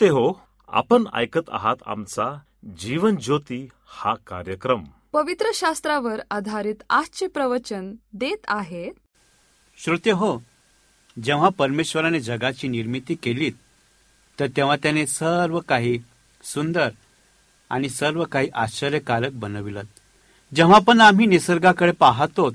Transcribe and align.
श्रोते 0.00 0.12
हो 0.12 0.32
आपण 0.68 1.04
ऐकत 1.14 1.48
आहात 1.52 1.76
आमचा 1.86 2.26
जीवन 2.78 3.16
ज्योती 3.16 3.58
हा 3.86 4.14
कार्यक्रम. 4.26 4.84
पवित्र 5.12 5.50
शास्त्रावर 5.54 6.20
आधारित 6.30 6.82
आजचे 6.90 7.26
प्रवचन 7.26 7.92
देत 8.12 8.46
आहेत 8.48 8.92
श्रोते 9.78 10.10
हो 10.10 10.30
जेव्हा 11.16 11.48
परमेश्वराने 11.48 12.20
जगाची 12.20 12.68
निर्मिती 12.68 13.14
केली 13.14 13.50
तर 14.38 14.46
तेव्हा 14.56 14.76
त्याने 14.76 15.06
सर्व 15.06 15.58
काही 15.68 15.96
सुंदर 16.44 16.88
आणि 17.70 17.88
सर्व 17.88 18.24
काही 18.24 18.48
आश्चर्यकारक 18.54 19.32
बनविलं 19.32 19.82
जेव्हा 20.52 20.78
पण 20.78 21.00
आम्ही 21.00 21.26
निसर्गाकडे 21.26 21.92
पाहतो 21.92 22.50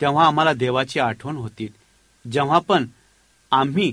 तेव्हा 0.00 0.26
आम्हाला 0.26 0.52
देवाची 0.52 1.00
आठवण 1.00 1.36
होती 1.36 1.68
जेव्हा 2.24 2.58
पण 2.58 2.86
आम्ही 3.52 3.92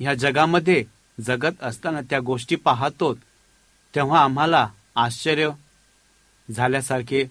ह्या 0.00 0.14
जगामध्ये 0.14 0.84
जगत 1.20 1.62
असताना 1.62 2.00
त्या 2.00 2.20
गोष्टी 2.20 2.56
पाहतो 2.56 3.14
तेव्हा 3.94 4.24
आम्हाला 4.24 4.68
आश्चर्य 4.96 5.50
झाल्यासारखे 6.50 7.24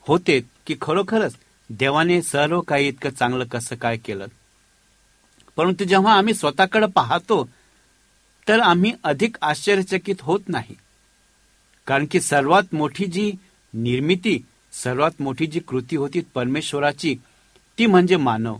होते 0.00 0.40
की 0.66 0.76
खरोखरच 0.80 1.36
देवाने 1.70 2.22
सर्व 2.22 2.60
काही 2.60 2.88
इतकं 2.88 3.10
चांगलं 3.10 3.44
कसं 3.44 3.76
काय 3.76 3.96
केलं. 3.96 4.26
परंतु 5.56 5.84
जेव्हा 5.84 6.14
आम्ही 6.14 6.34
स्वतःकडे 6.34 6.86
पाहतो 6.86 7.48
तर 8.48 8.60
आम्ही 8.60 8.92
अधिक 9.04 9.36
आश्चर्यचकित 9.42 10.14
होत 10.20 10.40
नाही. 10.48 10.76
कारण 11.86 12.06
की 12.10 12.20
सर्वात 12.20 12.74
मोठी 12.74 13.06
जी 13.06 13.32
निर्मिती 13.74 14.46
सर्वात 14.72 15.10
मोठी 15.20 15.46
जी 15.46 15.60
कृती 15.60 15.96
होती 15.96 16.20
परमेश्वराची 16.20 17.16
ती 17.78 17.86
म्हणजे 17.86 18.16
मानव. 18.16 18.56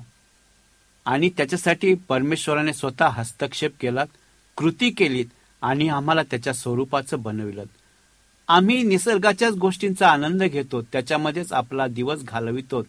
आणि 1.05 1.29
त्याच्यासाठी 1.29 1.95
परमेश्वराने 1.95 2.73
स्वतः 2.73 3.07
हस्तक्षेप 3.07 3.73
केला 3.81 4.05
कृती 4.57 4.91
केलीत 4.91 5.27
आणि 5.63 5.89
आम्हाला 5.89 6.23
त्याच्या 6.23 6.53
स्वरूपाचं 6.53 7.23
बनविलं 7.23 7.65
आम्ही 8.49 8.83
निसर्गाच्याच 8.83 9.53
गोष्टींचा 9.53 10.09
आनंद 10.09 10.43
घेतो 10.43 10.83
त्याच्यामध्येच 10.83 11.53
आपला 11.53 11.87
दिवस 11.87 12.23
घालवितो. 12.23 12.83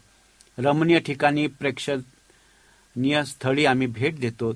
रमणीय 0.58 1.00
ठिकाणी 1.00 1.48
प्रेक्षणीय 1.48 3.24
स्थळी 3.24 3.66
आम्ही 3.66 3.88
भेट 3.88 4.20
देतो. 4.20 4.54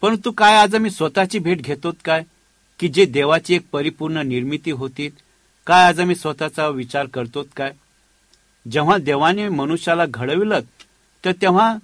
परंतु 0.00 0.30
काय 0.30 0.56
आज 0.56 0.74
आम्ही 0.74 0.90
स्वतःची 0.90 1.38
भेट 1.38 1.62
घेतो 1.62 1.92
काय? 2.04 2.22
की 2.78 2.88
जे 2.88 3.04
देवाची 3.04 3.54
एक 3.54 3.62
परिपूर्ण 3.72 4.16
निर्मिती 4.16 4.70
होती 4.70 5.08
काय 5.66 5.88
आज 5.88 6.00
आम्ही 6.00 6.16
स्वतःचा 6.16 6.68
विचार 6.68 7.06
करतो 7.06 7.46
काय? 7.56 7.72
जेव्हा 8.70 8.98
देवाने 8.98 9.48
मनुष्याला 9.48 10.06
घडविलं 10.06 10.60
तर 11.24 11.32
तेव्हा 11.32 11.76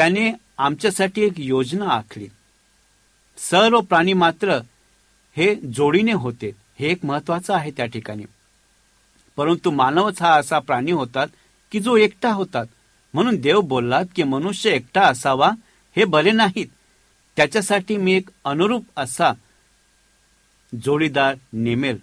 त्याने 0.00 0.32
आमच्यासाठी 0.58 1.22
एक 1.22 1.32
योजना 1.36 1.84
आखली. 1.84 2.28
सर्व 3.38 3.80
प्राणी 3.80 4.12
मात्र 4.12 4.58
हे 5.36 5.54
जोडीने 5.54 6.12
होते. 6.12 6.50
हे 6.78 6.88
एक 6.88 7.04
महत्वाचं 7.04 7.54
आहे 7.54 7.70
त्या 7.70 7.86
ठिकाणी. 7.86 8.22
परंतु 9.36 9.70
मानवच 9.70 10.22
हा 10.22 10.34
असा 10.34 10.58
प्राणी 10.58 10.92
होतात 10.92 11.26
की 11.72 11.80
जो 11.80 11.96
एकटा 11.96 12.32
होतात. 12.32 12.66
म्हणून 13.14 13.36
देव 13.36 13.60
बोललात 13.60 14.04
की 14.16 14.22
मनुष्य 14.22 14.70
एकटा 14.70 15.02
असावा 15.02 15.50
हे 15.96 16.04
बरे 16.04 16.30
नाहीत. 16.30 16.66
त्याच्यासाठी 17.36 17.96
मी 17.96 18.12
एक 18.12 18.28
अनुरूप 18.44 18.84
असा 18.96 19.32
जोडीदार 20.84 21.34
नेमेल. 21.52 21.98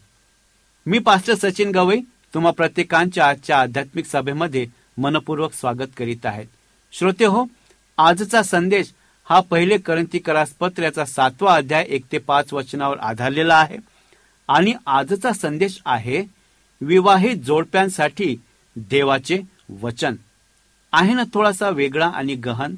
मी 0.85 0.99
पास्टर 0.99 1.35
सचिन 1.35 1.71
गवई 1.71 1.99
तुम्हा 2.33 2.51
प्रत्येकांच्या 2.51 3.27
आजच्या 3.27 3.59
आध्यात्मिक 3.59 4.05
सभेमध्ये 4.05 4.67
मनपूर्वक 4.97 5.53
स्वागत 5.53 5.89
करीत 5.97 6.25
आहेत 6.25 6.45
श्रोते 6.91 7.25
हो 7.25 7.45
आजचा 7.97 8.43
संदेश 8.43 8.93
हा 9.29 9.39
पहिले 9.39 9.77
करंतीकरास 9.77 10.49
पत्र 10.49 10.83
याचा 10.83 11.05
सातवा 11.05 11.55
अध्याय 11.55 11.85
एक 11.89 12.03
ते 12.11 12.17
पाच 12.17 12.53
वचनावर 12.53 12.97
आधारलेला 12.97 13.55
आहे. 13.55 13.77
आणि 14.47 14.73
आजचा 14.85 15.33
संदेश 15.33 15.81
आहे 15.85 16.23
विवाहित 16.81 17.37
जोडप्यांसाठी 17.37 18.35
देवाचे 18.75 19.39
वचन. 19.81 20.15
आहे 20.93 21.13
ना 21.13 21.23
थोडासा 21.33 21.69
वेगळा 21.69 22.07
आणि 22.07 22.35
गहन? 22.35 22.75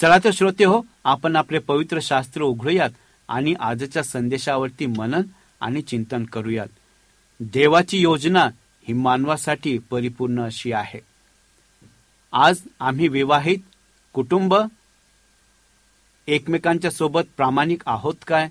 चला 0.00 0.18
तर 0.24 0.30
श्रोते 0.32 0.64
हो 0.64 0.82
आपण 1.04 1.36
आपले 1.36 1.58
पवित्र 1.58 1.98
शास्त्र 2.02 2.42
उघडूयात 2.42 2.90
आणि 3.28 3.54
आजच्या 3.60 4.02
संदेशावरती 4.02 4.86
मनन 4.86 5.22
आणि 5.60 5.82
चिंतन 5.82 6.24
करूयात. 6.24 6.68
देवाची 7.40 7.98
योजना 7.98 8.48
ही 8.88 8.92
मानवासाठी 8.92 9.78
परिपूर्ण 9.78 10.44
अशी 10.44 10.72
आहे. 10.72 11.09
आज 12.32 12.60
आम्ही 12.80 13.08
विवाहित 13.08 13.58
कुटुंब 14.14 14.54
एकमेकांच्या 16.28 16.90
सोबत 16.90 17.22
प्रामाणिक 17.36 17.82
आहोत 17.86 18.14
काय? 18.26 18.48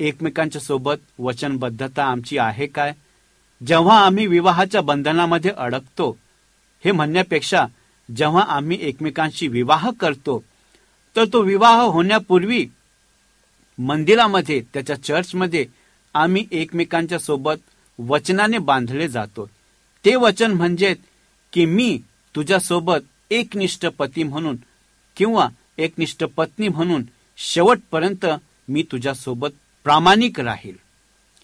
एकमेकांच्या 0.00 0.60
सोबत 0.60 0.96
वचनबद्धता 1.18 2.04
आमची 2.04 2.38
आहे 2.38 2.66
काय? 2.66 2.92
जेव्हा 3.66 3.98
आम्ही 4.06 4.26
विवाहाच्या 4.26 4.80
बंधनामध्ये 4.80 5.50
अडकतो 5.50 6.10
हे 6.84 6.92
म्हणण्यापेक्षा 6.92 7.64
जेव्हा 8.16 8.42
आम्ही 8.48 8.78
एकमेकांशी 8.80 9.48
विवाह 9.48 9.90
करतो 10.00 10.42
तर 11.16 11.24
तो 11.32 11.42
विवाह 11.42 11.80
होण्यापूर्वी 11.82 12.66
मंदिरामध्ये 13.78 14.60
त्याच्या 14.74 15.02
चर्चमध्ये 15.02 15.64
आम्ही 16.14 16.46
एकमेकांच्या 16.52 17.18
सोबत 17.18 17.56
वचनाने 17.98 18.58
बांधले 18.58 19.08
जातो. 19.08 19.48
ते 20.04 20.14
वचन 20.16 20.52
म्हणजे 20.52 20.94
की 21.52 21.64
मी 21.64 21.98
तुझ्यासोबत 22.36 23.00
एकनिष्ठ 23.32 23.86
पती 23.86 24.22
म्हणून 24.22 24.56
किंवा 25.16 25.48
एकनिष्ठ 25.78 26.24
पत्नी 26.24 26.68
म्हणून 26.68 27.02
शेवटपर्यंत 27.36 28.26
मी 28.68 28.82
तुझ्यासोबत 28.92 29.48
प्रामाणिक 29.84 30.40
राहील. 30.40 30.76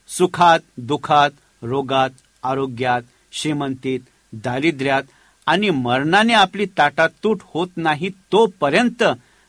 सुखात 0.09 0.61
दुखात 0.77 1.31
रोगात 1.63 2.11
आरोग्यात 2.43 3.03
श्रीमंतीत 3.33 4.01
दारिद्र्यात 4.33 5.03
आणि 5.47 5.71
मरणाने 5.71 6.33
आपली 6.33 6.67
ताटातूट 6.67 7.39
होत 7.45 7.69
नाही 7.77 8.09
तोपर्यंत 8.33 9.05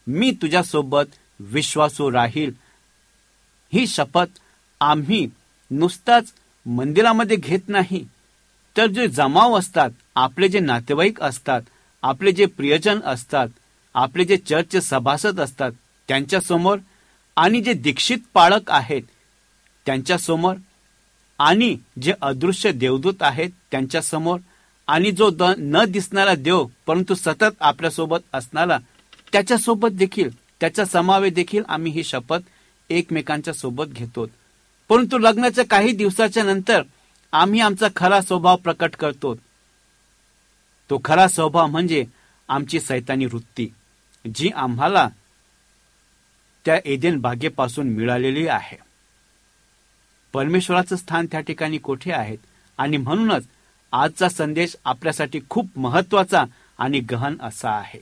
मी 0.07 0.31
तुझ्यासोबत 0.31 1.05
विश्वासू 1.39 2.11
राहील. 2.11 2.51
ही 3.73 3.87
शपथ 3.87 4.39
आम्ही 4.81 5.27
नुसताच 5.71 6.33
मंदिरामध्ये 6.65 7.35
घेत 7.35 7.69
नाही. 7.69 8.07
तर 8.77 8.87
जे 8.87 9.07
जमाव 9.07 9.59
असतात 9.59 9.89
आपले 10.15 10.47
जे 10.47 10.59
नातेवाईक 10.59 11.21
असतात 11.21 11.61
आपले 12.03 12.31
जे 12.31 12.45
प्रियजन 12.45 12.99
असतात 13.05 13.47
आपले 13.93 14.25
जे 14.25 14.37
चर्च 14.37 14.75
सभासद 14.75 15.39
असतात 15.39 15.71
त्यांच्यासमोर 16.07 16.77
आणि 17.35 17.61
जे 17.61 17.73
दीक्षित 17.73 18.17
पाळक 18.33 18.71
आहेत 18.71 19.01
त्यांच्यासमोर 19.85 20.55
आणि 21.39 21.77
जे 22.01 22.13
अदृश्य 22.21 22.71
देवदूत 22.71 23.21
आहेत 23.21 23.49
त्यांच्यासमोर 23.71 24.39
आणि 24.87 25.11
जो 25.11 25.29
द 25.29 25.43
न 25.57 25.85
दिसणारा 25.85 26.35
देव 26.35 26.65
परंतु 26.87 27.15
सतत 27.15 27.55
आपल्यासोबत 27.59 28.17
असणारा 28.33 28.77
त्याच्यासोबत 29.31 29.89
देखील 29.89 30.29
त्याचा 30.59 30.85
समावेश 30.85 31.33
देखील 31.33 31.63
आम्ही 31.67 31.91
ही 31.91 32.03
शपथ 32.03 32.37
एकमेकांच्या 32.89 33.53
सोबत 33.53 33.85
घेतो. 33.85 34.25
परंतु 34.89 35.17
लग्नाच्या 35.17 35.65
काही 35.65 35.91
दिवसाच्या 35.91 36.43
नंतर 36.43 36.81
आम्ही 37.31 37.59
आमचा 37.59 37.87
खरा 37.95 38.21
स्वभाव 38.21 38.55
प्रकट 38.55 38.95
करतो. 38.95 39.35
तो 40.89 41.01
खरा 41.05 41.27
स्वभाव 41.27 41.67
म्हणजे 41.67 42.05
आमची 42.47 42.79
सैतानी 42.79 43.25
वृत्ती 43.25 43.73
जी 44.35 44.49
आम्हाला 44.49 45.09
त्या 46.65 46.79
एदेन 46.85 47.19
बागेपासून 47.19 47.89
मिळालेली 47.89 48.47
आहे. 48.47 48.77
परमेश्वराचं 50.33 50.95
स्थान 50.95 51.25
त्या 51.25 51.39
ठिकाणी 51.39 51.77
कोठे 51.77 52.11
आहेत 52.11 52.37
आणि 52.77 52.97
म्हणूनच 52.97 53.47
आजचा 53.91 54.29
संदेश 54.29 54.75
आपल्यासाठी 54.85 55.39
खूप 55.49 55.67
महत्त्वाचा 55.75 56.43
आणि 56.77 56.99
गहन 56.99 57.35
असा 57.41 57.71
आहे. 57.71 57.99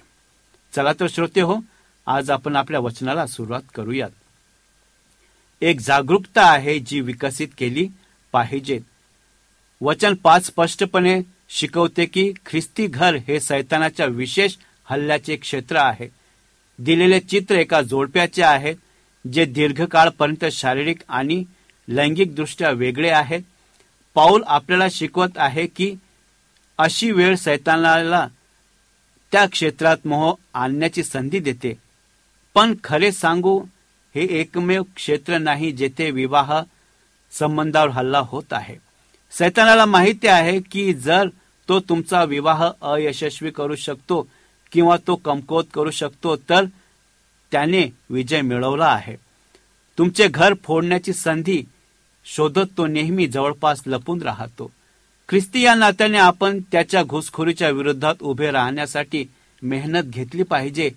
चला 0.76 0.94
तर 0.94 1.08
श्रोते 1.10 1.42
हो 1.42 1.58
आज 2.06 2.32
आपण 2.32 2.56
आपल्या 2.56 2.80
वचनाला 2.80 3.28
सुरुवात 3.28 3.62
करूयात. 3.76 4.10
एक 5.62 5.80
जागरूकता 5.80 6.42
आहे 6.42 6.80
जी 6.80 7.02
विकसित 7.02 7.48
केली 7.58 7.88
पाहिजे. 8.32 8.80
वचन 9.82 10.14
पाच 10.14 10.46
स्पष्टपणे 10.46 11.22
शिकवते 11.50 12.06
की 12.06 12.32
ख्रिस्ती 12.46 12.88
घर 12.88 13.16
हे 13.28 13.40
सैतानाच्या 13.40 14.06
विशेष 14.06 14.56
हल्ल्याचे 14.86 15.36
क्षेत्र 15.36 15.76
आहे. 15.76 16.08
दिलेले 16.80 17.20
चित्र 17.20 17.56
एका 17.56 17.82
जोडप्याचे 17.82 18.44
आहे 18.44 18.74
जे 19.34 19.46
दीर्घकाळपर्यंत 19.46 20.46
शारीरिक 20.52 21.00
आणि 21.10 21.44
लैंगिकदृष्ट्या 21.88 22.70
वेगळे 22.72 23.10
आहेत 23.10 23.42
पाऊल 24.16 24.44
आपल्याला 24.48 24.88
शिकवत 24.92 25.38
आहे 25.38 25.66
की 25.68 25.96
अशी 26.78 27.12
वेळ 27.12 27.36
सैतानाला 27.36 28.28
त्या 29.32 29.46
क्षेत्रात 29.46 30.08
मोह 30.08 30.34
आणण्याची 30.54 31.04
संधी 31.04 31.40
देते. 31.40 31.74
पण 32.56 32.74
खरे 32.84 33.12
सांगू 33.12 33.60
हे 34.16 34.24
एकमेव 34.40 34.84
क्षेत्र 34.96 35.38
नाही 35.38 35.72
जेथे 35.72 36.12
विवाह 36.12 36.62
संबंधावर 37.32 37.90
हल्ला 37.90 38.20
होत 38.20 38.54
आहे. 38.54 38.76
सैतानाला 39.32 39.86
माहिती 39.86 40.28
आहे 40.28 40.60
की 40.60 40.94
जर 40.94 41.28
तो 41.70 41.80
तुमचा 41.80 42.24
विवाह 42.24 42.70
अयशस्वी 42.82 43.52
करू 43.52 43.76
शकतो 43.76 44.28
किंवा 44.72 44.98
तो 45.08 45.16
कमकुवत 45.16 45.64
करू 45.74 45.92
शकतो 45.92 46.36
तर 46.36 46.66
त्याने 47.52 47.94
विजय 48.10 48.42
मिळवला 48.42 48.86
आहे. 48.86 49.16
तुमचे 49.98 50.28
घर 50.28 50.54
फोडण्याची 50.64 51.14
संधी 51.14 51.64
शोधत 52.26 52.78
तो 52.78 52.88
नेहमी 52.88 53.28
जवळपास 53.28 53.82
लपून 53.88 54.22
राहतो. 54.22 54.72
ख्रिस्ती 55.30 55.62
या 55.62 55.76
नात्याने 55.76 56.18
आपण 56.18 56.60
त्याच्या 56.72 57.04
घुसखोरीच्या 57.04 57.70
विरोधात 57.70 58.16
उभे 58.22 58.52
राहण्यासाठी 58.52 59.26
मेहनत 59.62 60.04
घेतली 60.04 60.44
पाहिजे. 60.44 60.90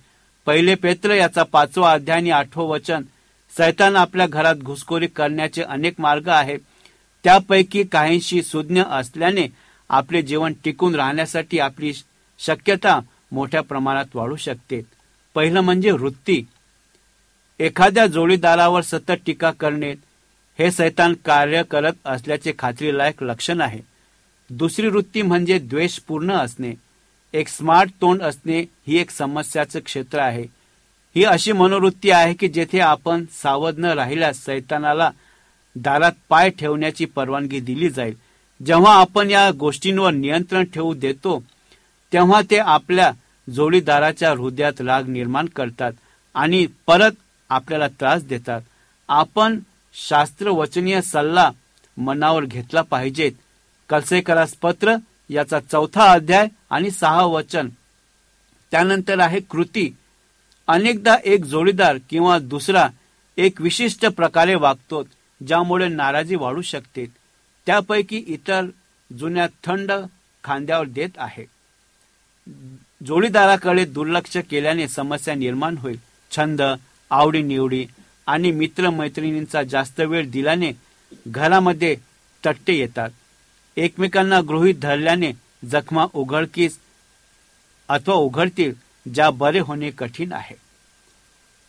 पहिले 0.46 0.74
पेत्र 0.74 1.14
याचा 1.14 1.42
पाचवा 1.42 1.92
अध्याय 1.92 2.16
आणि 2.16 2.30
आठवं 2.30 2.68
वचन 2.68 3.02
सैतान 3.56 3.96
आपल्या 3.96 4.26
घरात 4.26 4.54
घुसखोरी 4.54 5.06
करण्याचे 5.06 5.62
अनेक 5.62 5.94
मार्ग 5.98 6.28
आहेत. 6.28 6.58
त्यापैकी 7.24 7.84
काहींशी 7.84 8.42
सुज्ञ 8.42 8.82
असल्याने 8.90 9.48
आपले 9.88 10.22
जीवन 10.22 10.52
टिकून 10.64 10.94
राहण्यासाठी 10.94 11.58
आपली 11.58 11.92
शक्यता 12.38 13.00
मोठ्या 13.32 13.60
प्रमाणात 13.60 14.04
वाढू 14.14 14.36
शकते. 14.36 14.82
पहिलं 15.34 15.60
म्हणजे 15.60 15.90
वृत्ती. 15.90 16.42
एखाद्या 17.58 18.06
जोडीदारावर 18.06 18.80
सतत 18.80 19.12
टीका 19.26 19.50
करणे 19.50 19.90
हे 20.58 20.70
सैतान 20.70 21.14
कार्य 21.24 21.62
करत 21.70 21.92
असल्याचे 22.04 22.52
खात्रीलायक 22.58 23.22
लक्षण 23.22 23.60
आहे. 23.60 23.80
दुसरी 24.50 24.88
वृत्ती 24.88 25.22
म्हणजे 25.22 25.58
द्वेषपूर्ण 25.58 26.32
असणे. 26.32 26.74
एक 27.32 27.48
स्मार्ट 27.48 27.90
तोंड 28.00 28.22
असणे 28.22 28.60
ही 28.60 28.98
एक 28.98 29.10
समस्याचं 29.10 29.80
क्षेत्र 29.80 30.18
आहे. 30.18 30.42
ही 31.16 31.24
अशी 31.24 31.52
मनोवृत्ती 31.52 32.10
आहे 32.10 32.34
की 32.34 32.48
जेथे 32.48 32.80
आपण 32.80 33.24
सावध 33.42 33.78
न 33.78 33.84
राहिल्यास 33.84 34.44
सैतानाला 34.44 35.10
दारात 35.76 36.12
पाय 36.28 36.50
ठेवण्याची 36.50 37.04
परवानगी 37.04 37.60
दिली 37.60 37.90
जाईल. 37.90 38.14
जेव्हा 38.66 38.94
आपण 38.94 39.30
या 39.30 39.50
गोष्टींवर 39.50 40.10
नियंत्रण 40.10 40.64
ठेवू 40.64 40.94
देतो 40.94 41.42
तेव्हा 42.12 42.40
ते 42.50 42.58
आपल्या 42.58 43.12
जोडीदाराच्या 43.54 44.30
हृदयात 44.30 44.80
राग 44.80 45.08
निर्माण 45.08 45.46
करतात 45.46 45.92
आणि 46.34 46.66
परत 46.86 47.10
आपल्याला 47.48 47.88
त्रास 47.88 48.24
देतात. 48.24 48.60
आपण 49.08 49.58
शास्त्रवचनीय 49.94 51.00
सल्ला 51.02 51.50
मनावर 51.96 52.44
घेतला 52.44 52.82
पाहिजेत 52.82 53.32
कलसेकरास 53.88 54.54
पत्र 54.62 54.96
याचा 55.28 55.60
चौथा 55.60 56.12
अध्याय 56.12 56.46
आणि 56.70 56.90
सहा 56.90 57.24
वचन. 57.24 57.68
त्यानंतर 58.70 59.20
आहे 59.20 59.40
कृती. 59.40 59.96
अनेकदा 60.68 61.16
एक 61.24 61.44
जोडीदार 61.44 61.96
किंवा 62.10 62.38
दुसरा 62.38 62.88
एक 63.36 63.60
विशिष्ट 63.60 64.06
प्रकारे 64.06 64.54
वागतो. 64.54 65.02
ज्यामुळे 65.46 65.88
नाराजी 65.88 66.36
वाढू 66.36 66.62
शकते. 66.62 67.06
त्यापैकी 67.66 68.24
इतर 68.26 68.66
जुन्या 69.18 69.46
थंड 69.64 69.92
खांद्यावर 70.44 70.86
देत 70.86 71.08
आहे. 71.16 71.44
जोडीदाराकडे 73.06 73.84
दुर्लक्ष 73.84 74.36
केल्याने 74.50 74.88
समस्या 74.88 75.34
निर्माण 75.34 75.76
होईल. 75.78 75.98
छंद 76.36 76.62
आवडीनिवडी 77.10 77.86
आणि 78.26 78.50
मित्रमैत्रिणींचा 78.50 79.62
जास्त 79.62 80.00
वेळ 80.00 80.30
दिल्याने 80.30 80.72
घरामध्ये 81.28 81.96
तट्टे 82.46 82.72
येतात. 82.72 83.10
एकमेकांना 83.76 84.40
गृहीत 84.40 84.74
धरल्याने 84.74 85.32
जखमा 85.70 86.06
उघडकीस 86.14 86.78
अथवा 87.88 88.14
उघडतील 88.14 88.74
ज्या 89.14 89.30
बरे 89.30 89.58
होणे 89.58 89.90
कठीण 89.90 90.32
आहे. 90.32 90.56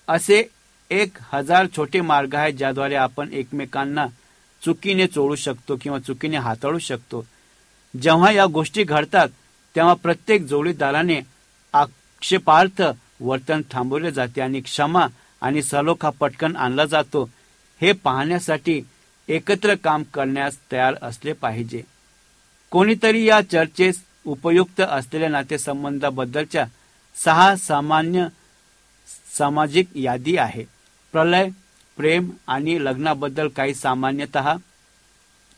असे 0.08 0.44
एक 0.92 1.18
हजार 1.34 1.68
छोटे 1.78 2.02
मार्ग 2.02 2.36
आहेत 2.36 2.54
ज्याद्वारे 2.54 2.96
आपण 2.96 3.30
एकमेकांना 3.34 4.06
चुकीने 4.66 5.08
चोळू 5.08 5.36
शकतो 5.36 5.76
किंवा 5.82 6.00
चुकीने 6.00 6.38
हाताळू 6.38 6.80
शकतो. 6.80 7.26
जेव्हा 8.02 8.32
या 8.32 8.46
गोष्टी 8.46 8.84
घडतात 8.84 9.28
तेव्हा 9.76 9.94
प्रत्येक 9.94 10.42
जोडीदाराने 10.42 11.20
आक्षेपार्थ 11.74 12.82
वर्तन 13.20 13.62
थांबवले 13.72 14.12
जाते 14.12 14.42
आणि 14.42 14.62
क्षमा 14.62 15.06
आणि 15.42 15.62
सलोखा 15.62 16.10
पटकन 16.10 16.56
आणला 16.56 16.86
जातो. 16.86 17.30
हे 17.82 17.92
पाहण्यासाठी 17.92 18.82
एकत्र 19.28 19.76
काम 19.76 20.04
करण्यास 20.04 20.58
तयार 20.72 20.96
असले 21.02 21.34
पाहिजे. 21.34 21.82
कोणीतरी 22.72 23.26
या 23.26 23.42
चर्चेस 23.42 24.04
उपयुक्त 24.26 24.82
असलेल्या 24.82 25.30
नातेसंबंधाबद्दलच्या 25.30 26.66
सहा 27.16 27.56
सामान्य 27.56 28.28
सामाजिक 29.38 29.88
यादी 29.96 30.38
आहे. 30.38 30.81
प्रलय 31.12 31.50
प्रेम 31.98 32.30
आणि 32.48 32.86
लग्नाबद्दल 32.86 33.48
काही 33.48 33.74
सामान्यतः 33.74 34.56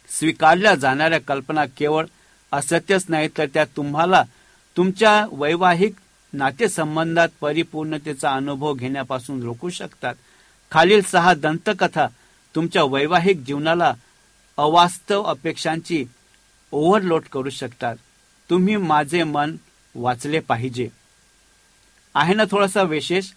स्वीकारल्या 0.09 0.75
जाणाऱ्या 0.75 1.19
कल्पना 1.21 1.65
केवळ 1.65 2.05
असत्यच 2.51 3.05
नाही 3.09 3.29
तर 3.37 3.45
त्या 3.45 3.65
तुम्हाला 3.65 4.23
तुमच्या 4.77 5.27
वैवाहिक 5.31 5.93
नातेसंबंधात 6.33 7.29
परिपूर्णतेचा 7.41 8.31
अनुभव 8.31 8.73
घेण्यापासून 8.73 9.43
रोखू 9.43 9.69
शकतात. 9.69 10.15
खालील 10.71 11.01
सहा 11.01 11.33
दंतकथा 11.33 12.07
तुमच्या 12.55 12.83
वैवाहिक 12.83 13.37
जीवनाला 13.37 13.93
अवास्तव 14.57 15.23
अपेक्षांची 15.23 16.05
ओव्हरलोड 16.71 17.21
करू 17.31 17.49
शकतात. 17.49 17.95
तुम्ही 18.49 18.75
माझे 18.75 19.23
मन 19.23 19.55
वाचले 19.95 20.39
पाहिजे. 20.39 20.87
आहे 22.15 22.33
ना 22.33 22.43
थोडासा 22.51 22.81
विशेष? 22.81 23.31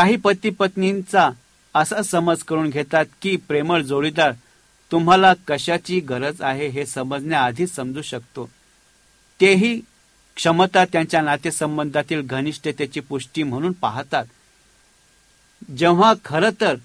काही 0.00 0.16
पती 0.16 0.50
पत्नींचा 0.50 1.28
असा 1.74 2.02
समज 2.02 2.42
करून 2.42 2.68
घेतात 2.70 3.06
की 3.22 3.34
प्रेमळ 3.48 3.80
जोडीदार 3.82 4.32
तुम्हाला 4.90 5.32
कशाची 5.48 5.98
गरज 6.00 6.40
आहे 6.42 6.66
हे 6.66 6.84
समजण्याआधीच 6.86 7.74
समजू 7.74 8.02
शकतो. 8.02 8.48
तेही 9.40 9.74
क्षमता 10.36 10.84
त्यांच्या 10.84 11.20
नातेसंबंधातील 11.22 12.20
घनिष्ठतेची 12.26 13.00
पुष्टी 13.00 13.42
म्हणून 13.42 13.72
पाहतात. 13.72 14.24
जेव्हा 15.76 16.12
खरं 16.24 16.60
तर 16.60 16.76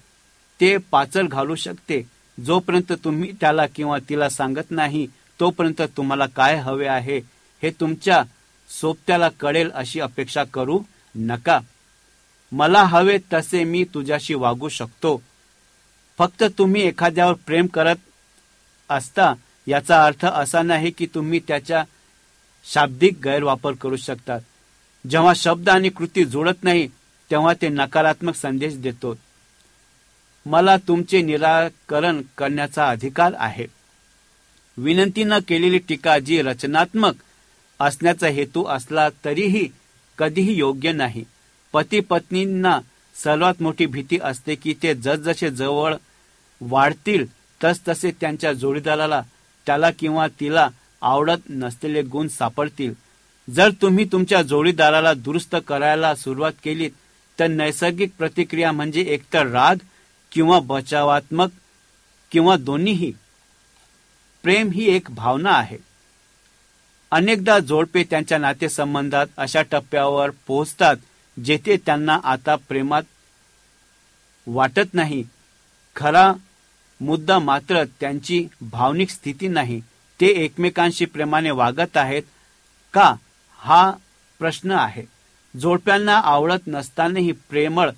ते 0.60 0.76
पाचल 0.90 1.26
घालू 1.26 1.54
शकते 1.54 2.00
जोपर्यंत 2.38 2.92
तुम्ही 3.04 3.30
त्याला 3.40 3.66
किंवा 3.66 3.98
तिला 4.08 4.28
सांगत 4.28 4.70
नाही 4.70 5.06
तोपर्यंत 5.40 5.82
तुम्हाला 5.96 6.26
काय 6.36 6.56
हवे 6.56 6.86
आहे 6.86 7.18
हे 7.62 7.70
तुमच्या 7.80 8.22
सोबत्याला 8.70 9.28
कळेल 9.40 9.70
अशी 9.74 10.00
अपेक्षा 10.00 10.44
करू 10.44 10.78
नका. 11.14 11.58
मला 12.52 12.82
हवे 12.82 13.18
तसे 13.32 13.64
मी 13.64 13.84
तुझ्याशी 13.84 14.34
वागू 14.34 14.68
शकतो. 14.68 15.22
फक्त 16.18 16.44
तुम्ही 16.58 16.82
एखाद्यावर 16.82 17.34
प्रेम 17.34 17.66
करत 17.66 17.96
असता 18.88 19.34
याचा 19.66 20.04
अर्थ 20.04 20.26
असा 20.26 20.62
नाही 20.62 20.90
की 20.90 21.06
तुम्ही 21.06 21.40
त्याच्या 21.48 21.84
शाब्दिक 22.64 23.18
गैरवापर 23.24 23.72
करू 23.72 23.96
शकतात. 23.96 24.40
जेव्हा 25.10 25.32
शब्द 25.36 25.68
आणि 25.68 25.88
कृती 25.88 26.24
जुळत 26.24 26.64
नाही 26.64 26.88
तेव्हा 27.30 27.52
ते 27.62 27.68
नकारात्मक 27.68 28.34
संदेश 28.34 28.74
देतो. 28.76 29.18
मला 30.46 30.76
तुमचे 30.76 31.22
निराकरण 31.22 32.22
करण्याचा 32.38 32.88
अधिकार 32.88 33.32
आहे. 33.38 33.66
विनंती 34.76 35.24
न 35.24 35.32
केलेली 35.48 35.78
टीका 35.78 36.18
जी 36.18 36.42
रचनात्मक 36.42 37.14
असण्याचा 37.80 38.28
हेतू 38.28 38.64
असला 38.64 39.08
तरीही 39.24 39.68
कधीही 40.18 40.54
योग्य 40.54 40.92
नाही. 40.92 41.24
पती 41.72 42.00
पत्नींना 42.00 42.80
सर्वात 43.24 43.54
मोठी 43.60 43.86
भीती 43.86 44.18
असते 44.22 44.54
की 44.54 44.74
ते 44.82 44.94
जसजसे 44.94 45.50
जवळ 45.50 45.94
वाढतील 46.60 47.26
तसतसे 47.64 48.10
त्यांच्या 48.10 48.52
जोडीदाराला 48.52 49.22
त्याला 49.66 49.90
किंवा 49.90 50.26
तिला 50.40 50.68
आवडत 51.02 51.50
नसलेले 51.50 52.02
गुण 52.02 52.28
सापडतील. 52.28 52.94
जर 53.50 53.70
तुम्ही 53.70 54.04
तुमच्या 54.04 54.42
जोडीदाराला 54.42 55.14
दुरुस्त 55.14 55.56
करायला 55.68 56.14
सुरुवात 56.14 56.52
केलीत 56.64 56.90
तर 57.38 57.46
नैसर्गिक 57.46 58.10
प्रतिक्रिया 58.18 58.72
म्हणजे 58.72 59.00
एकतर 59.00 59.46
राग 59.46 59.76
किंवा 60.32 60.60
बचावात्मक 60.60 61.48
किंवा 62.32 62.56
दोन्हीही. 62.56 63.12
प्रेम 64.42 64.70
ही 64.70 64.88
एक 64.96 65.08
भावना 65.10 65.50
आहे. 65.50 65.78
अनेकदा 67.10 67.58
जोडपे 67.58 68.04
त्यांच्या 68.04 68.38
नातेसंबंधात 68.38 69.26
अशा 69.36 69.62
टप्प्यावर 69.62 70.30
पोहोचतात 70.46 70.96
जेथे 71.44 71.76
त्यांना 71.76 72.20
आता 72.24 72.56
प्रेमात 72.56 73.02
वाटत 74.46 74.94
नाही 74.94 75.24
खरा 75.96 76.32
मुद्दा 77.00 77.38
मात्र 77.38 77.84
त्यांची 77.84 78.46
भावनिक 78.60 79.10
स्थिती 79.10 79.48
नाही 79.48 79.80
ते 80.20 80.26
एकमेकांशी 80.26 81.04
प्रेमाने 81.04 81.50
वागत 81.50 81.96
आहेत 81.96 82.22
का? 82.92 83.14
हा 83.58 83.92
प्रश्न 84.38 84.70
आहे. 84.70 85.02
जोडप्यांना 85.60 86.20
आवडत 86.20 86.66
नसतानाही 86.66 87.32
प्रेमळ 87.32 87.90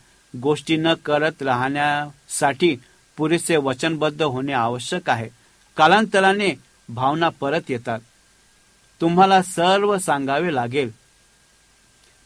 गोष्टी 0.42 0.76
न 0.76 0.94
करत 0.94 1.42
राहण्यासाठी 1.42 2.76
पुरेसे 3.16 3.56
वचनबद्ध 3.56 4.22
होणे 4.22 4.52
आवश्यक 4.52 5.10
आहे. 5.10 5.28
कालांतराने 5.76 6.54
भावना 6.88 7.28
परत 7.28 7.60
येतात. 7.68 8.00
तुम्हाला 9.00 9.42
सर्व 9.42 9.98
सांगावे 9.98 10.54
लागेल. 10.54 10.90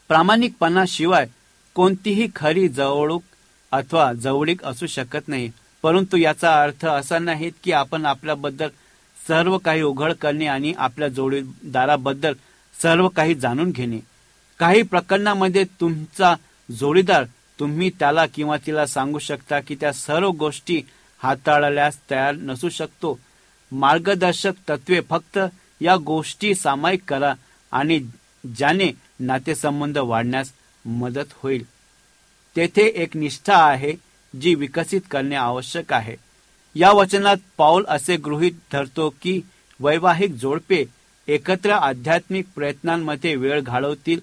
प्रामाणिकपणाशिवाय 0.07 1.27
कोणतीही 1.73 2.27
खरी 2.35 2.67
जवळूक 2.67 3.23
अथवा 3.71 4.13
जवळीक 4.13 4.63
असू 4.63 4.87
शकत 4.87 5.27
नाही. 5.27 5.51
परंतु 5.83 6.17
याचा 6.17 6.63
अर्थ 6.63 6.85
असा 6.85 7.19
नाही 7.19 7.51
की 7.63 7.71
आपण 7.71 8.05
आपल्याबद्दल 8.05 8.67
सर्व 9.27 9.57
काही 9.57 9.81
उघड 9.81 10.13
करणे 10.13 10.45
आणि 10.45 10.73
आपल्या 10.77 11.07
जोडीदाराबद्दल 11.07 12.33
सर्व 12.81 13.07
काही 13.07 13.35
जाणून 13.35 13.71
घेणे. 13.71 13.99
काही 14.59 14.81
प्रकरणामध्ये 14.81 15.63
तुमचा 15.63 16.35
जोडीदार 16.71 17.25
तुम्ही 17.59 17.89
त्याला 17.89 18.25
किंवा 18.25 18.57
तिला 18.57 18.85
सांगू 18.85 19.19
शकता 19.19 19.59
की 19.59 19.75
त्या 19.75 19.93
सर्व 19.93 20.29
गोष्टी 20.29 20.81
हाताळल्यास 21.23 21.97
तयार 22.11 22.35
नसू 22.35 22.69
शकतो. 22.69 23.19
मार्गदर्शक 23.71 24.53
तत्वे 24.69 25.01
फक्त 25.09 25.39
या 25.81 25.97
गोष्टी 25.97 26.55
सामायिक 26.55 27.01
करा 27.07 27.33
आणि 27.71 27.99
ज्याने 28.57 28.91
नातेसंबंध 29.23 29.97
वाढण्यास 29.97 30.51
मदत 30.85 31.33
होईल. 31.33 31.65
तेथे 32.55 32.87
एक 32.95 33.17
निष्ठा 33.17 33.57
आहे 33.65 33.93
जी 34.41 34.55
विकसित 34.55 35.01
करणे 35.11 35.35
आवश्यक 35.35 35.93
आहे. 35.93 36.15
या 36.75 36.91
वचनात 36.91 37.37
पाऊल 37.57 37.85
असे 37.87 38.17
गृहीत 38.17 38.51
धरतो 38.71 39.09
की 39.21 39.41
वैवाहिक 39.79 40.31
जोडपे 40.31 40.85
एकत्र 41.27 41.71
आध्यात्मिक 41.71 42.45
प्रयत्नांमध्ये 42.55 43.35
वेळ 43.35 43.61
घालवतील. 43.61 44.19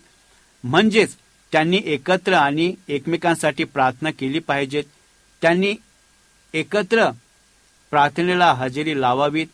म्हणजेच 0.65 1.17
त्यांनी 1.53 1.81
एकत्र 1.85 2.33
आणि 2.33 2.75
एकमेकांसाठी 2.89 3.65
प्रार्थना 3.65 4.11
केली 4.11 4.39
पाहिजेत. 4.39 4.85
त्यांनी 5.43 5.75
एकत्र 6.55 7.11
प्रार्थनेला 7.91 8.53
हजेरी 8.53 9.01
लावावीत. 9.01 9.47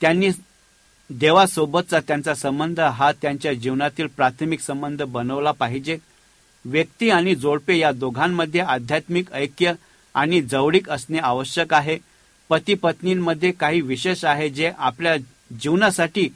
त्यांनी 0.00 0.30
देवासोबतचा 1.10 2.00
त्यांचा 2.00 2.34
संबंध 2.34 2.80
हा 2.80 3.12
त्यांच्या 3.12 3.52
जीवनातील 3.52 4.06
प्राथमिक 4.06 4.60
संबंध 4.60 5.02
बनवला 5.02 5.50
पाहिजे. 5.50 5.98
व्यक्ती 6.64 7.10
आणि 7.10 7.34
जोडपे 7.34 7.78
या 7.78 7.92
दोघांमध्ये 7.92 8.60
आध्यात्मिक 8.60 9.32
ऐक्य 9.32 9.72
आणि 10.14 10.40
जवळीक 10.40 10.90
असणे 10.90 11.18
आवश्यक 11.18 11.74
आहे. 11.74 11.98
पती 12.48 12.74
पत्नींमध्ये 12.74 13.50
काही 13.50 13.80
विशेष 13.80 14.24
आहे 14.24 14.48
जे 14.48 14.70
आपल्या 14.78 15.16
जीवनासाठी 15.60 16.28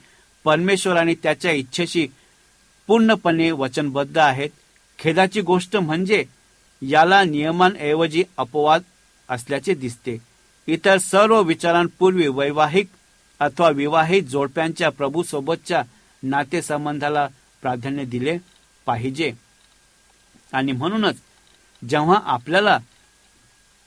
परमेश्वर 0.43 0.95
आणि 0.95 1.15
त्याच्या 1.23 1.51
इच्छेशी 1.51 2.07
पूर्णपणे 2.87 3.51
वचनबद्ध 3.51 4.17
आहेत. 4.17 4.49
खेदाची 4.99 5.41
गोष्ट 5.41 5.77
म्हणजे 5.77 6.23
याला 6.81 7.23
नियमांऐवजी 7.23 8.23
अपवाद 8.37 8.81
असल्याचे 9.29 9.73
दिसते. 9.73 10.17
इतर 10.67 10.97
सर्व 10.97 11.41
विचारांपूर्वी 11.41 12.27
वैवाहिक 12.27 12.87
अथवा 13.39 13.69
विवाहित 13.69 14.23
जोडप्यांच्या 14.23 14.89
प्रभूसोबतच्या 14.89 15.83
नातेसंबंधाला 16.23 17.27
प्राधान्य 17.61 18.05
दिले 18.05 18.37
पाहिजे. 18.85 19.31
आणि 20.53 20.71
म्हणूनच 20.71 21.15
जेव्हा 21.89 22.19
आपल्याला 22.23 22.77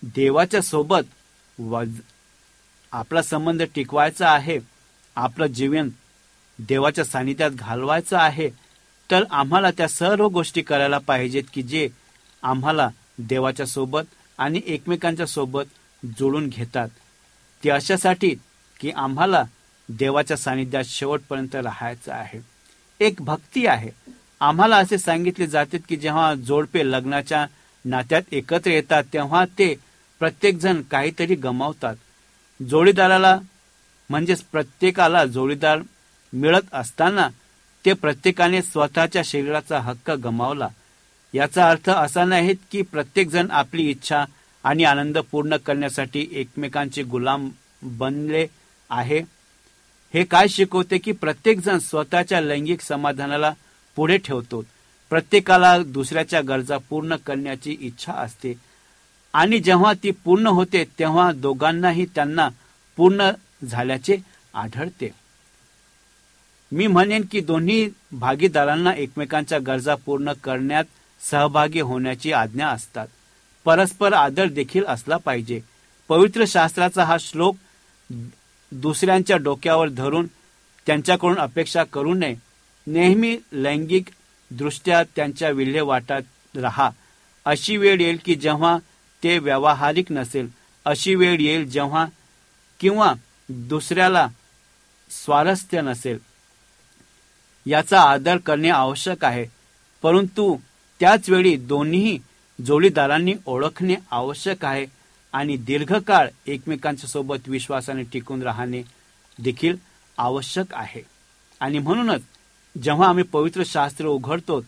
देवाच्या 0.03 0.63
सोबत 0.63 1.09
वज- 1.59 2.03
आपला 2.93 3.23
संबंध 3.23 3.63
टिकवायचा 3.75 4.31
आहे 4.31 4.59
आपलं 5.17 5.47
जीवन 5.47 5.89
देवाच्या 6.59 7.05
सानिध्यात 7.05 7.51
घालवायचं 7.51 8.17
आहे 8.17 8.51
तर 9.11 9.25
आम्हाला 9.31 9.71
त्या 9.71 9.89
सर्व 9.89 10.29
गोष्टी 10.29 10.63
करायला 10.63 10.99
पाहिजेत 10.99 11.43
की 11.53 11.63
जे 11.63 11.89
आम्हाला 12.43 12.89
देवाच्या 13.19 13.67
सोबत 13.67 14.01
आणि 14.39 14.61
एकमेकांच्या 14.67 15.27
सोबत 15.27 15.63
जोडून 16.19 16.49
घेतात. 16.49 16.89
ते 17.65 17.71
अशासाठी 17.71 18.35
की 18.83 18.91
आम्हाला 18.91 19.43
देवाच्या 19.89 20.37
सानिध्यात 20.37 20.85
शेवटपर्यंत 20.85 21.55
राहायचं 21.55 22.13
आहे. 22.13 22.41
एक 23.01 23.21
भक्ती 23.21 23.67
आहे. 23.67 23.91
आम्हाला 24.41 24.77
असे 24.77 24.99
सांगितले 24.99 25.47
जाते 25.47 25.79
की 25.89 25.97
जेव्हा 25.97 26.35
जोडपे 26.35 26.91
लग्नाच्या 26.91 27.47
नात्यात 27.85 28.23
एकत्र 28.33 28.71
येतात 28.71 29.05
तेव्हा 29.13 29.45
ते 29.59 29.75
प्रत्येकजण 30.21 30.83
काहीतरी 30.83 31.35
गमावतात. 31.35 31.97
जोडीदाराला 32.61 33.39
म्हणजेच 34.11 34.43
प्रत्येकाला 34.43 35.25
जोडीदार 35.25 35.79
मिळत 36.33 36.75
असताना 36.75 37.29
ते 37.85 37.93
प्रत्येकाने 37.93 38.63
स्वतःच्या 38.63 39.23
शरीराचा 39.25 39.79
हक्क 39.79 40.11
गमावला. 40.11 40.69
याचा 41.35 41.69
अर्थ 41.71 41.91
असा 41.91 42.25
नाही 42.25 42.55
की 42.71 42.83
प्रत्येकजण 42.83 43.51
आपली 43.51 43.91
इच्छा 43.91 44.25
आणि 44.65 44.85
आनंद 44.85 45.19
पूर्ण 45.19 45.57
करण्यासाठी 45.57 46.27
एकमेकांचे 46.33 47.03
गुलाम 47.03 47.49
बनले 47.83 48.47
आहे. 48.93 49.19
हे 50.15 50.25
काय 50.25 50.49
शिकवते 50.49 50.99
की 50.99 51.13
प्रत्येकजण 51.13 51.79
स्वतःच्या 51.79 52.41
लैंगिक 52.41 52.81
समाधानाला 52.81 53.53
पुढे 53.97 54.19
ठेवतो. 54.19 54.65
प्रत्येकाला 55.11 55.79
दुसऱ्याच्या 55.79 56.41
गरजा 56.41 56.77
पूर्ण 56.79 57.17
करण्याची 57.17 57.77
इच्छा 57.81 58.13
असते. 58.13 58.55
आणि 59.33 59.59
जेव्हा 59.59 59.93
ती 60.03 60.11
पूर्ण 60.11 60.47
होते 60.47 60.85
तेव्हा 60.99 61.33
दोघांनाही 61.33 62.07
त्यांना 62.15 62.49
पूर्ण 62.97 63.31
झाल्याचे 63.65 64.17
आढळते. 64.55 65.11
मी 66.73 66.87
म्हणेन 66.87 67.25
की 67.33 67.41
दोन्ही 67.41 67.91
भागीदारांना 68.13 68.93
एकमेकांच्या 68.93 69.59
गरजा 69.59 69.95
पूर्ण 69.95 70.33
करण्यात 70.33 70.85
सहभागी 71.31 71.81
होण्याची 71.81 72.33
आज्ञा 72.33 72.69
असतात. 72.69 73.07
परस्पर 73.65 74.13
आदर 74.13 74.47
देखील 74.47 74.85
असला 74.85 75.17
पाहिजे. 75.17 75.61
पवित्र 76.09 76.45
शास्त्राचा 76.47 77.05
हा 77.05 77.17
श्लोक 77.21 77.57
दुसऱ्यांच्या 78.73 79.37
डोक्यावर 79.37 79.89
धरून 79.89 80.27
त्यांच्याकडून 80.87 81.39
अपेक्षा 81.39 81.85
करू 81.85 82.15
नये. 82.15 82.35
नेहमी 82.87 83.39
लैंगिक 83.53 84.09
दृष्ट्या 84.51 85.03
त्यांच्या 85.17 85.51
विल्हेवाटात 85.51 86.57
राहा. 86.57 86.91
अशी 87.45 87.77
वेळ 87.77 88.01
येईल 88.01 88.19
की 88.25 88.35
जेव्हा 88.35 88.79
ते 89.23 89.39
व्यावहारिक 89.39 90.07
नसेल 90.11 90.49
अशी 90.85 91.15
वेळ 91.15 91.41
येईल 91.41 91.69
जेव्हा 91.71 92.07
किंवा 92.81 93.13
दुसऱ्याला 93.49 94.29
स्वारस्य 95.11 95.81
नसेल. 95.81 96.19
याचा 97.67 98.01
आदर 98.01 98.37
करणे 98.37 98.69
आवश्यक 98.69 99.25
आहे 99.25 99.47
परंतु 100.03 100.57
त्याच 101.01 101.31
वेळी 101.31 101.57
दोन्ही 101.57 102.19
जोडीदारांनी 102.67 103.35
ओळखणे 103.47 103.95
आवश्यक 104.11 104.65
आहे. 104.65 104.87
आणि 105.33 105.57
दीर्घकाळ 105.57 106.29
एकमेकांच्या 106.47 107.09
सोबत 107.09 107.37
विश्वासाने 107.47 108.03
टिकून 108.03 108.43
राहणे 108.43 108.83
देखील 109.43 109.77
आवश्यक 110.19 110.75
आहे. 110.75 111.03
आणि 111.61 111.79
म्हणूनच 111.79 112.23
जेव्हा 112.83 113.09
आम्ही 113.09 113.25
पवित्र 113.25 113.63
शास्त्र 113.67 114.07
उघडतो 114.07 114.61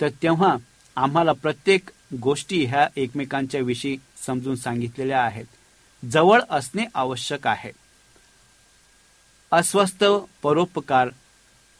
तर 0.00 0.08
तेव्हा 0.08 0.56
आम्हाला 0.96 1.32
प्रत्येक 1.32 1.90
गोष्टी 2.22 2.64
ह्या 2.64 2.88
एकमेकांच्या 2.96 3.60
विषयी 3.60 3.96
समजून 4.26 4.56
सांगितलेल्या 4.56 5.24
आहेत. 5.24 5.44
जवळ 6.12 6.40
असणे 6.50 6.82
आवश्यक 6.94 7.46
आहे. 7.46 7.72
अस्वस्थ 9.52 10.04
परोपकार 10.42 11.08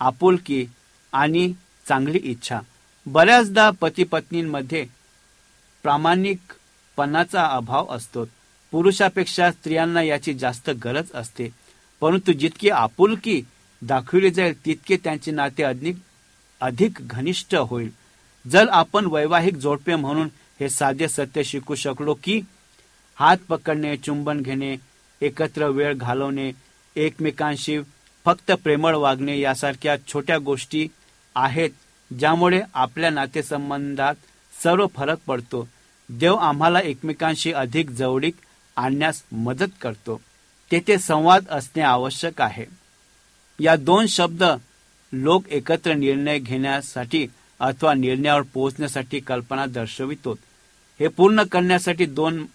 आपुलकी 0.01 0.67
आणि 1.13 1.53
चांगली 1.89 2.21
इच्छा. 2.23 2.61
बऱ्याचदा 3.07 3.71
पती 3.81 4.05
पत्नींमध्ये 4.05 4.87
पणाचा 6.97 7.47
अभाव 7.47 7.87
असतो. 7.91 8.25
पुरुषापेक्षा 8.71 9.51
स्त्रियांना 9.51 10.03
याची 10.03 10.35
जास्त 10.35 10.71
गरज 10.85 11.07
असते. 11.15 11.49
परंतु 12.01 12.33
जितकी 12.33 12.71
आपुलकी 12.71 13.43
दाखविली 13.83 14.31
जाईल 14.31 14.65
तितके 14.65 14.97
त्यांचे 14.97 15.31
नाते 15.31 15.63
अधिक 15.63 15.97
अधिक 16.61 16.93
घनिष्ठ 17.01 17.55
होईल. 17.55 17.91
जर 18.51 18.69
आपण 18.69 19.07
वैवाहिक 19.07 19.57
जोडपे 19.57 19.95
म्हणून 19.95 20.29
हे 20.61 20.69
साधे 20.69 21.09
सत्य 21.09 21.43
शिकू 21.45 21.75
शकलो 21.75 22.15
की 22.23 22.43
हात 23.15 23.37
पकडणे 23.49 23.97
चुंबन 23.97 24.41
घेणे 24.41 24.77
एकत्र 25.21 25.67
वेळ 25.67 25.95
घालवणे 25.95 26.53
एकमेकांशी 26.97 27.79
फक्त 28.25 28.53
प्रेमळ 28.53 28.95
वागणे 28.95 29.41
यासारख्या 29.41 29.97
छोट्या 30.09 30.39
गोष्टी 30.39 30.89
आहेत 31.35 31.71
ज्यामुळे 32.19 32.63
आपल्या 32.75 33.11
नातेसंबंधात 33.11 34.15
सर्व 34.63 34.87
फरक 34.87 35.19
पडतो. 35.27 35.69
देव 36.13 36.35
आम्हाला 36.35 36.81
एकमेकांशी 36.81 37.53
अधिक 37.53 37.91
जवळीक 37.91 38.35
आणण्यास 38.77 39.23
मदत 39.33 39.71
करतो. 39.81 40.21
तेथे 40.73 40.99
संवाद 40.99 41.45
असणे 41.51 41.83
आवश्यक 41.83 42.41
आहे. 42.41 42.65
या 43.61 43.77
दोन 43.77 44.07
शब्द 44.07 44.45
लोक 45.13 45.49
एकत्र 45.49 45.95
निर्णय 45.95 46.39
घेण्यासाठी 46.39 47.27
अथवा 47.61 47.95
निर्णयावर 47.95 48.43
पोहोचण्यासाठी 48.43 49.21
कल्पना 49.21 49.67
दर्शवितो. 49.67 50.39
हे 51.01 51.09
पूर्ण 51.09 51.43
करण्यासाठी 51.43 52.07
दोन 52.07 52.47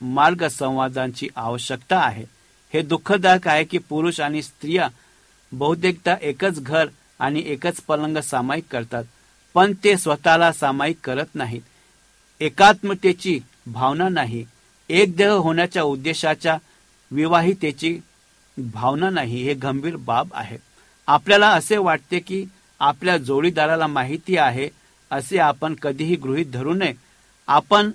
मार्ग 0.00 0.48
संवादांची 0.48 1.28
आवश्यकता 1.36 1.98
आहे. 1.98 2.24
हे 2.72 2.82
दुःखदायक 2.82 3.48
आहे 3.48 3.64
की 3.64 3.78
पुरुष 3.78 4.20
आणि 4.20 4.42
स्त्रिया 4.42 4.88
बहुतेकदा 5.52 6.16
एकच 6.22 6.60
घर 6.60 6.86
आणि 7.18 7.42
एकच 7.46 7.80
पलंग 7.80 8.16
सामायिक 8.16 8.64
करतात 8.70 9.04
पण 9.54 9.72
ते 9.84 9.96
स्वतःला 9.96 10.52
सामायिक 10.52 10.96
करत 11.04 11.34
नाहीत. 11.34 11.62
एकात्मतेची 12.40 13.38
भावना 13.66 14.08
नाही 14.08 14.44
एक 14.88 15.16
देह 15.16 15.30
होण्याच्या 15.30 15.82
उद्देशाच्या 15.82 16.56
विवाहितेची 17.10 17.98
भावना 18.56 19.10
नाही 19.10 19.42
हे 19.42 19.54
गंभीर 19.54 19.96
बाब 19.96 20.28
आहे. 20.34 20.56
आपल्याला 21.06 21.48
असे 21.48 21.76
वाटते 21.76 22.18
की 22.18 22.44
आपल्या 22.80 23.16
जोडीदाराला 23.18 23.86
माहिती 23.86 24.36
आहे 24.36 24.68
असे 25.10 25.38
आपण 25.38 25.74
कधीही 25.74 26.16
गृहीत 26.16 26.46
धरू 26.52 26.74
नये. 26.74 26.92
आपण 27.48 27.90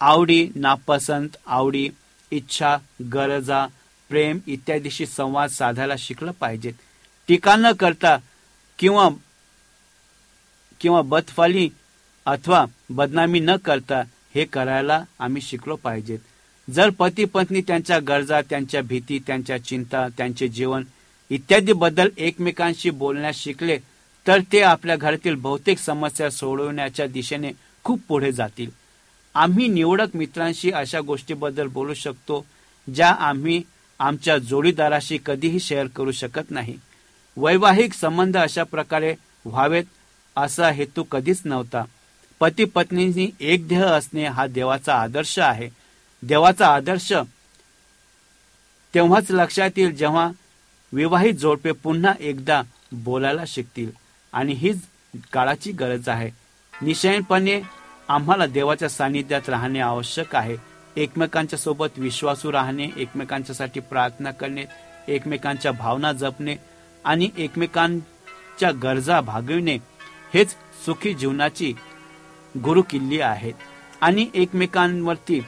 आवडी 0.00 0.48
नापसंत 0.54 1.36
आवडी 1.46 1.88
इच्छा 2.30 2.76
गरजा 3.12 3.66
प्रेम 4.10 4.38
इत्यादीशी 4.46 5.06
संवाद 5.06 5.50
साधायला 5.50 5.94
शिकलं 5.98 6.32
पाहिजेत. 6.40 6.72
टीका 7.28 7.56
न 7.56 7.72
करता 7.72 8.16
किंवा 8.78 9.08
किंवा 10.80 11.00
बदफाली 11.02 11.68
अथवा 12.26 12.64
बदनामी 12.90 13.40
न 13.40 13.56
करता 13.56 14.02
हे 14.34 14.44
करायला 14.44 15.02
आम्ही 15.18 15.42
शिकलो 15.42 15.76
पाहिजेत. 15.76 16.18
जर 16.68 16.90
पती 16.90 17.24
पत्नी 17.24 17.60
त्यांच्या 17.60 17.98
गरजा 17.98 18.40
त्यांच्या 18.40 18.82
भीती 18.82 19.18
त्यांच्या 19.26 19.64
चिंता 19.64 20.06
त्यांचे 20.08 20.48
जीवन 20.48 20.84
इत्यादी 21.30 21.72
बद्दल 21.72 22.08
एकमेकांशी 22.18 22.90
बोलण्यास 22.90 23.36
शिकले 23.36 23.78
तर 24.26 24.40
ते 24.52 24.60
आपल्या 24.60 24.96
घरातील 24.96 25.34
बहुतेक 25.34 25.78
समस्या 25.78 26.30
सोडवण्याच्या 26.30 27.06
दिशेने 27.06 27.50
खूप 27.84 28.00
पुढे 28.08 28.32
जातील. 28.32 28.70
आम्ही 29.34 29.68
निवडक 29.68 30.16
मित्रांशी 30.16 30.70
अशा 30.70 31.00
गोष्टीबद्दल 31.00 31.66
बोलू 31.66 31.94
शकतो 31.94 32.44
ज्या 32.94 33.10
आम्ही 33.10 33.62
आमच्या 33.98 34.38
जोडीदाराशी 34.38 35.18
कधीही 35.26 35.60
शेअर 35.60 35.86
करू 35.86 36.12
शकत 36.12 36.50
नाही. 36.50 36.76
वैवाहिक 37.36 37.92
संबंध 37.92 38.36
अशा 38.36 38.62
प्रकारे 38.62 39.14
व्हावेत 39.44 39.84
असा 40.36 40.70
हेतू 40.70 41.02
कधीच 41.02 41.40
नव्हता. 41.44 41.82
पती 42.42 42.64
पत्नींनी 42.64 43.30
एक 43.40 43.66
देह 43.68 43.84
असणे 43.84 44.24
हा 44.26 44.46
देवाचा 44.46 44.94
आदर्श 44.94 45.38
आहे. 45.38 45.68
देवाचा 46.22 46.66
आदर्श 46.66 47.12
तेव्हाच 48.94 49.30
लक्षात 49.30 49.70
येईल 49.76 49.94
जेव्हा 49.96 50.30
विवाहित 50.92 51.34
जोडपे 51.34 51.72
पुन्हा 51.72 52.12
एकदा 52.20 52.62
बोलायला 52.92 53.42
शिकतील. 53.46 53.90
आणि 54.32 54.52
हीच 54.52 54.80
काळाची 55.32 55.72
गरज 55.72 56.08
आहे. 56.08 56.30
निश्चयपणे 56.82 57.60
आम्हाला 58.08 58.46
देवाच्या 58.46 58.88
सानिध्यात 58.88 59.48
राहणे 59.48 59.80
आवश्यक 59.80 60.34
आहे. 60.36 60.56
एकमेकांच्या 60.96 61.58
सोबत 61.58 61.98
विश्वासू 61.98 62.52
राहणे 62.52 62.88
एकमेकांच्यासाठी 62.96 63.80
प्रार्थना 63.80 64.30
करणे 64.30 64.64
एकमेकांच्या 65.08 65.72
भावना 65.72 66.12
जपणे 66.12 66.56
आणि 67.04 67.30
एकमेकांच्या 67.36 68.70
गरजा 68.72 69.20
भागविणे 69.20 69.78
हेच 70.34 70.50
सुखी 70.84 71.14
जीवनाची 71.14 71.74
गुरु 72.58 72.82
किल्ली 72.82 73.20
आहेत 73.20 73.54
आणि 74.00 74.26
एकमेकांवरती 74.34 75.40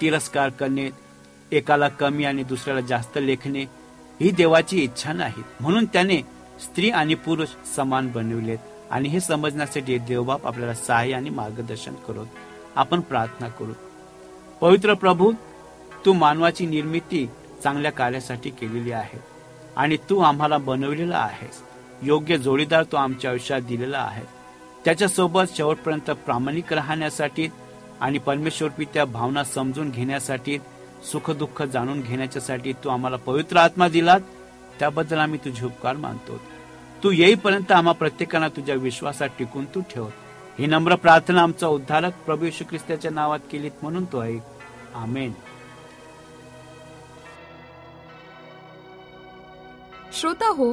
तिरस्कार 0.00 0.48
करणे 0.48 0.88
एकाला 1.52 1.88
कमी 1.88 2.24
आणि 2.24 2.42
दुसऱ्याला 2.42 2.80
जास्त 2.80 3.18
लेखणे 3.18 3.62
ही 4.20 4.30
देवाची 4.30 4.82
इच्छा 4.82 5.12
नाही. 5.12 5.42
म्हणून 5.60 5.84
त्याने 5.84 6.20
स्त्री 6.60 6.90
आणि 6.90 7.14
पुरुष 7.14 7.48
समान 7.76 8.10
बनविलेत 8.12 8.58
आणि 8.90 9.08
हे 9.08 9.20
समजण्यासाठी 9.20 9.98
देवबाप 9.98 10.46
आपल्याला 10.46 10.74
सहाय्य 10.74 11.14
आणि 11.14 11.30
मार्गदर्शन 11.30 11.94
करू 11.94 12.24
आपण 12.76 13.00
प्रार्थना 13.00 13.48
करू. 13.48 13.72
पवित्र 14.60 14.94
प्रभू 14.94 15.32
तू 16.06 16.12
मानवाची 16.12 16.66
निर्मिती 16.66 17.28
चांगल्या 17.62 17.92
कार्यासाठी 17.92 18.50
केलेली 18.50 18.92
आहे 18.92 19.18
आणि 19.76 19.96
तू 20.10 20.18
आम्हाला 20.20 20.58
बनवलेला 20.58 21.18
आहेस. 21.18 21.62
योग्य 22.02 22.38
जोडीदार 22.38 22.84
तो 22.92 22.96
आमच्या 22.96 23.30
आयुष्यात 23.30 23.60
दिलेला 23.60 23.98
आहे 23.98 24.39
त्याच्यासोबत 24.84 25.42
शेवटपर्यंत 25.56 26.10
प्रामाणिक 26.10 26.72
राहण्यासाठी 26.72 27.48
आणि 28.00 28.18
परमेश्वरपी 28.18 28.84
त्या 28.84 29.04
भावना 29.04 29.44
समजून 29.44 29.90
घेण्यासाठी 29.90 30.58
सुखदुःख 31.12 31.62
जाणून 31.62 32.00
घेण्याच्यासाठी 32.00 32.72
तू 32.72 32.88
आम्हाला 32.88 33.16
पवित्र 33.16 33.56
आत्मा 33.56 33.88
दिलात. 33.88 34.20
त्याबद्दल 34.78 35.18
आम्ही 35.18 35.38
तुझे 35.44 35.66
उपकार 35.66 35.96
मानतो. 35.96 36.40
तू 37.04 37.10
येईपर्यंत 37.10 37.72
आम्हा 37.72 37.92
प्रत्येकाला 37.92 38.48
तुझ्या 38.48 38.74
विश्वासात 38.74 39.28
टिकून 39.38 39.64
तू 39.64 39.80
ठेव. 39.80 40.08
ही 40.58 40.66
नम्र 40.66 40.94
प्रार्थना 40.94 41.42
आमचा 41.42 41.66
उद्धारक 41.66 42.12
प्रभू 42.26 42.50
श्री 42.50 42.64
ख्रिस्ताच्या 42.70 43.10
नावात 43.10 43.38
केलीत 43.52 43.70
म्हणून 43.82 44.04
तो 44.04 44.22
ऐक 44.22 44.42
आमेन. 44.94 45.32
श्रोता 50.12 50.48
हो 50.48 50.72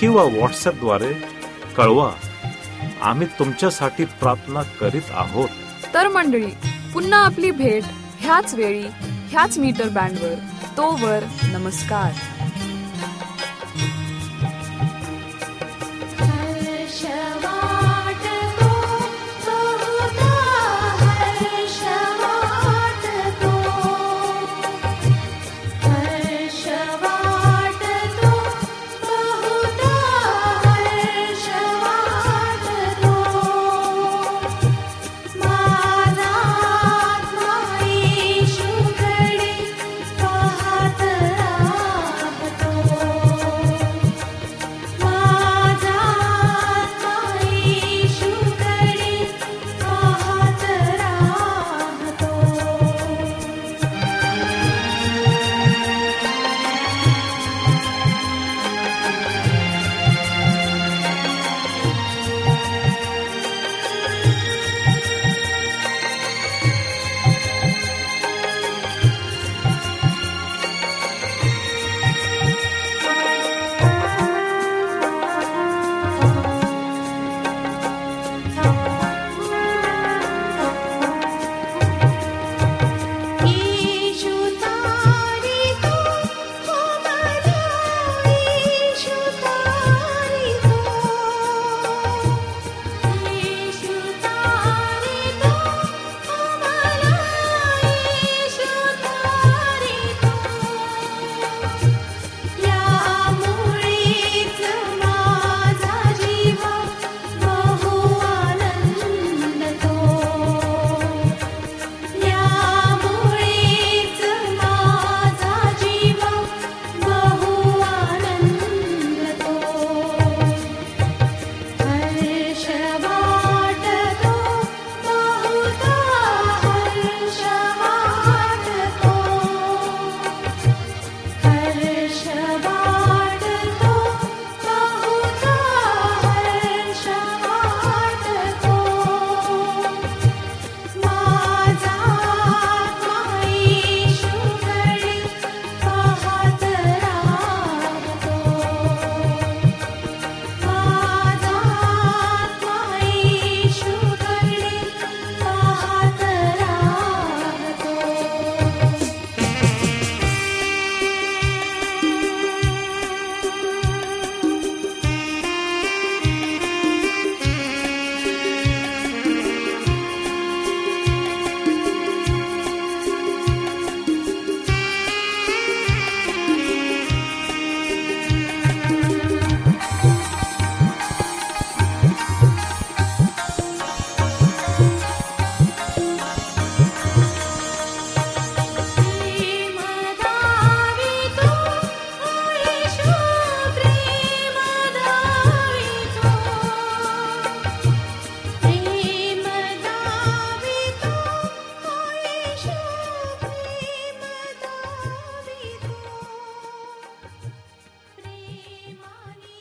किंवा 0.00 0.22
व्हॉट्सअपद्वारे 0.22 1.12
कळवा. 1.76 2.12
आम्ही 3.02 3.26
तुमच्यासाठी 3.38 4.04
प्रार्थना 4.04 4.62
करीत 4.62 5.10
आहोत. 5.10 5.48
तर 5.94 6.08
मंडळी 6.08 6.50
पुन्हा 6.94 7.18
आपली 7.18 7.50
भेट 7.50 7.82
ह्याच 8.18 8.54
वेळी 8.54 8.86
ह्याच 9.28 9.58
मीटर 9.58 9.88
बँडवर 9.88 10.34
तोवर 10.76 11.18
नमस्कार. 11.42 12.12